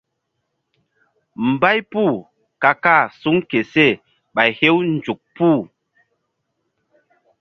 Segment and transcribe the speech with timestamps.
[1.49, 2.15] Mbay puh
[2.61, 3.93] ka kah suŋ ke seh
[4.35, 5.61] ɓay hew nzuk puh.